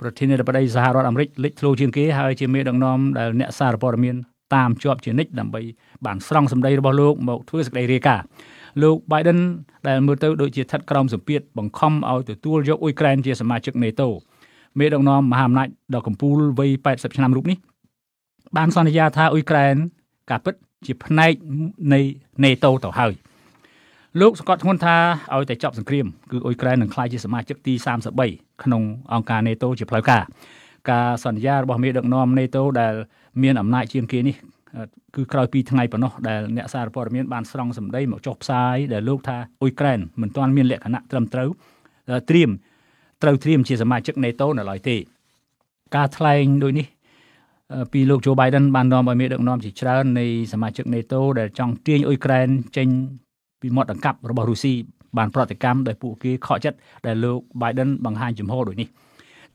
[0.00, 4.16] ប្រធានាធិបតីសហរដ្ឋអាមេរិកលេចធ្លោជាងគេហើយជាមេដឹកនាំដែលអ្នកសារព័ត៌មាន
[4.54, 5.60] តាមជាប់ជានិច្ចដើម្បី
[6.06, 8.24] បានស្រង់សម្ដីរបស់លោកមកធ្វើសេចក្តីរាយការណ៍
[8.82, 9.38] លោក Biden
[9.88, 14.08] ដែលមើលទៅដូចជាស្ថិតក្រោមសម្ពាធបង្ខំឲ្យទទួលយកអ៊ុយក្រែនជាសមាជិក NATO
[14.78, 17.58] មេដឹកនាំមហាអំណាចដ៏កំពូលវ័យ80ឆ្នាំរូបនេះ
[18.56, 19.74] បានសន្យាថាអ៊ុយក្រែន
[20.30, 20.54] ការពិត
[20.86, 21.32] ជាផ្នែក
[21.92, 22.00] នៃ
[22.44, 23.12] NATO ទៅហើយ
[24.20, 24.96] លោកសង្កត់ធ្ងន់ថា
[25.34, 27.74] ឲ្យតែចប់សង្គ្រាមគឺអ៊ុយក្រែននឹងក្លាយជាសមាជិកទី
[28.18, 30.22] 33ក្នុងអង្គការ NATO ជាផ្លូវការ
[30.90, 32.94] ការសន្យារបស់មេដឹកនាំ NATO ដែល
[33.42, 34.36] មានអំណាចជាងគេនេះ
[35.14, 41.48] គឺក្រោយពីថ្ងៃប៉ុណ្ណោះដែលអ្នកសារព័ត៌មានបានស្រង់សម្ដីមកចុះផ្សាយដែលលោកថាអ៊ុយក្រែនមិនទាន់មានលក្ខណៈត្រឹមត្រូវ
[42.30, 42.50] ត្រៀម
[43.22, 44.96] ត្រូវត្រៀមជាសមាជិក NATO នៅឡើយទេ
[45.96, 46.86] ការថ្លែងដូចនេះ
[47.92, 52.48] ពីលោក Joe Biden បាននាំឲ្យមានដឹកនាំជាច្រើននៃសមាជិក NATO ដែលចង់ទាញអ៊ុយក្រែន
[52.78, 52.88] ចេញ
[53.64, 54.74] ពីមាត់ដង្កាប់របស់រុស្ស៊ី
[55.18, 58.88] បានប្រតិកម្មដោយពួកគេខកចិត្តដែលលោក Biden បង្ហាញចំហដូចនេះ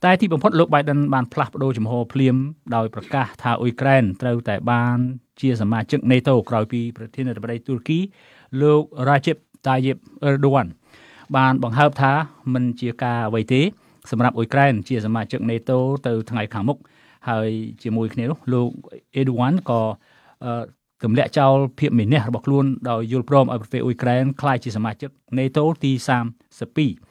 [0.04, 2.36] តែទីបំផុតលោក Biden បានផ្លាស់ប្ដូរចំហភ្លាម
[2.76, 4.96] ដោយប្រកាសថាអ៊ុយក្រែនត្រូវតែបាន
[5.40, 7.98] ជាសមាជិក NATO ក្រោយពីប្រធានាធិបតីទូរគី
[8.62, 10.68] លោក Recep Tayyip Erdogan
[11.36, 12.12] បានបង្ហើបថា
[12.54, 13.60] មិនជាការអ្វីទេ
[14.10, 16.78] សម្រាប់អ៊ុយក្រែនជាសមាជិក NATO ទៅថ្ងៃខាងមុខ
[17.28, 17.48] ហើយ
[17.82, 18.68] ជាមួយគ្នានោះលោក
[19.16, 19.80] អេឌូវ៉ាន់ក៏
[21.02, 25.92] ទម្លាក់ចោលភាពមេនះរបស់ខ្លួនដោយយល់ព្រមឲ្យប្រទេសអ៊ុយក្រែនក្លាយជាសមាជិក NATO ទី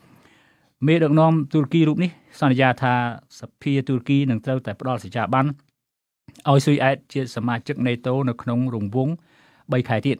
[0.03, 2.93] 32មេដឹកនាំទូរគីរូបនេះសន្យាថា
[3.39, 5.45] សភាទូរគីនឹងត្រូវតែផ្ដល់សេចក្ដីបាន
[6.49, 9.11] ឲ្យស៊ុយអែតជាសមាជិក NATO នៅក្នុងរង្វង់
[9.51, 10.17] 3ខែទៀត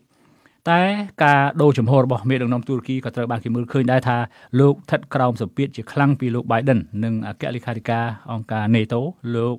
[0.70, 0.82] តែ
[1.24, 4.18] ការដូរចំហរបស់មេដឹកនាំទូរគីក៏ត្រូវបានគេមើលឃើញដែរថា
[4.60, 9.00] លោកស្ថិតក្រោមសម្ពាធជាខ្លាំងពីលោក Biden និងអគ្គលេខាធិការអង្គការ NATO
[9.36, 9.58] លោក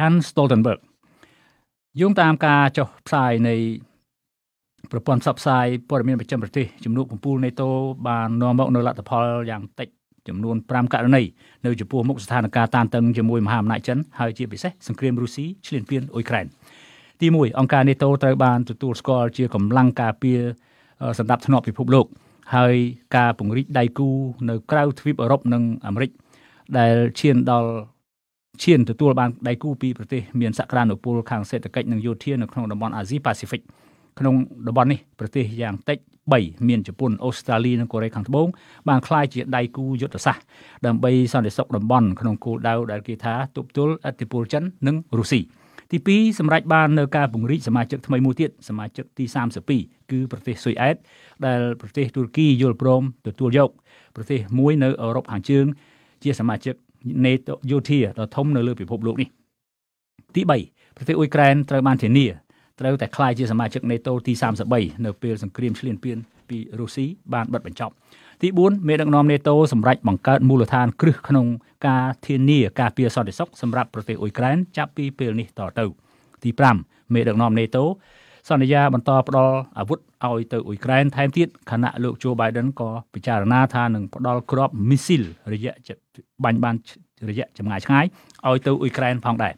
[0.00, 0.80] Hans Stoltenberg
[1.98, 3.54] យោងតាមការចុះផ្សាយនៃ
[4.90, 7.68] ប្រព័ន្ធផ្សព្វផ្សាយព័ត៌មានប្រចាំប្រទេសជំនួបកំពូល NATO
[8.08, 9.88] បាននាំមកនៅលទ្ធផលយ៉ាងតិច
[10.28, 11.22] ចំនួន5ករណី
[11.64, 16.46] នៅចំពោះមុខស្ថានភាពតានតឹងជាមួយមហាអំណាចចិនហើយជាពិសេសសង្គ្រាមរុស្ស៊ីឈ្លានពានអ៊ុយក្រែន
[17.20, 20.40] ទី1អង្គការ NATO ត្រូវបានទទួលស្គាល់ជាកម្លាំងការពារ
[21.18, 22.06] សម្ដាប់ធ្នាប់ពិភពលោក
[22.56, 22.74] ហើយ
[23.16, 24.08] ការពង្រីកដៃគូ
[24.48, 26.10] នៅក្រៅទ្វីបអឺរ៉ុបនិងអាមេរិក
[26.78, 27.70] ដែលឈានដល់
[28.62, 33.62] ឈានទទួលបានដៃគូពីប្រទេសមានសក្តានុពលខាងសេដ្ឋកិច្ចនិងយោធានៅក្នុងតំបន់អាស៊ីប៉ាស៊ីហ្វិក
[34.18, 34.34] ក្នុង
[34.66, 35.98] តំបន់នេះប្រទេសយ៉ាងតិច
[36.32, 38.46] 3មានជប៉ុនអូស្ត្រាលីនិងកូរ៉េខាងត្បូង
[38.88, 40.44] បានក្លាយជាដៃគូយុទ្ធសាស្ត្រ
[40.86, 45.40] ដើម្បីសន្តិសុខតំបន់ក្នុងគោលដៅដែលគេថាទប់ទល់អធិបុលចិននិងរុស្ស៊ី
[45.90, 49.24] ទី2សម្រាប់បាននៅការពង្រីកសមាជិកថ្មីមួយទៀតសមាជិកទី
[49.68, 50.96] 32គឺប្រទេសស៊ុយអែត
[51.46, 53.70] ដែលប្រទេសទូរគីយល់ព្រមទទួលយក
[54.16, 55.66] ប្រទេសមួយនៅអឺរ៉ុបខាងជើង
[56.22, 56.74] ជាសមាជិក
[57.24, 59.28] NATO យោធាដ៏ធំនៅលើពិភពលោកនេះ
[60.36, 62.26] ទី3ប្រទេសអ៊ុយក្រែនត្រូវបានធានា
[62.80, 64.32] ត្រូវតែក្លាយជាសមាជិក NATO ទី
[64.68, 67.94] 33នៅពេលសង្គ្រាមឈ្លានពានពីរុស្ស៊ីបានបិទបញ្ចប់
[68.42, 71.46] ទី4មេដឹកនាំ NATO សម្រេចបង្កើតមូលដ្ឋានគ្រឹះក្នុង
[71.86, 75.84] ការធានាការពារសន្តិសុខសម្រាប់ប្រទេសអ៊ុយក្រែនចាប់ពីពេលនេះតទៅ
[76.44, 76.50] ទី
[76.82, 77.82] 5មេដឹកនាំ NATO
[78.50, 85.72] សន្យាបន្តផ្ដល់អាវុធឲ្យទៅអ៊ុយក្រែនថែមទៀតខណៈលោក Joe Biden ក៏ពិចារណាថានឹងផ្ដល់គ្រាប់មីស៊ីលរយៈ
[86.44, 86.76] បាញ់បាន
[87.28, 88.04] រយៈចម្ងាយឆ្ងាយ
[88.46, 89.54] ឲ្យទៅអ៊ុយក្រែនផងដែរ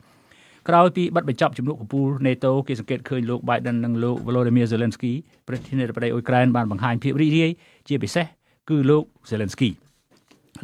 [0.68, 5.12] ក្រោយពីបិទបញ្ចប់ជំនួបកំពូល NATO គេសង្កេតឃើញលោក Biden និងលោក Volodymyr Zelensky
[5.48, 7.50] ប្រធានាធិបតីអ៊ុយក្រែនបានបង្ហាញភាពរីករាយ
[7.88, 8.26] ជាពិសេស
[8.68, 9.70] គឺលោក Zelensky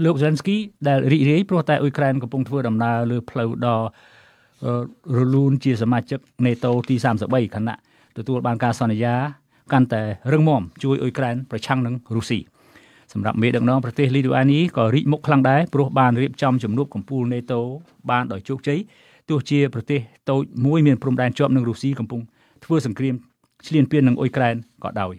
[0.04, 0.56] លោក Zelensky
[0.88, 3.78] ដែលរីករាយព្រោះតែអ៊ុយក្រែនកំពុងធ្វើដំណើរលើផ្លូវដ៏
[5.16, 6.94] រលូនជាសមាជិក NATO ទី
[7.26, 7.78] 33ខណៈ
[8.18, 9.14] ទទួលបានការសន្យា
[9.72, 10.02] កាន់តែ
[10.32, 12.38] រឹងមាំជួយអ៊ុយក្រែនប្រឆាំងនឹងរុស្ស៊ី
[13.12, 17.60] សម្រាប់មេដឹកនាំប្រទេសលីទូអានីក៏រីកមុខខ្លាំងដែរព្រោះបានរៀបចំជំនួបកំពូល NATO
[18.10, 18.78] បានដោយជោគជ័យ
[19.28, 20.00] ទោះជាប្រទេស
[20.30, 22.20] តូចមួយមានព្រំដែនជាប់នឹងរុស្ស៊ីកំពុង
[22.64, 23.14] ធ្វើសង្គ្រាម
[23.66, 25.14] ឈ្លានពាននឹងអ៊ុយក្រែនក៏ដោយ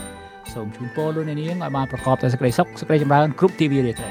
[0.54, 4.08] សូមជូនពរលោកអ្នកនាងឲ្យបានប្រកបដោយសេចក្តីសុខសេចក្តីចម្រើនគ្រប់ទិវារាត្រី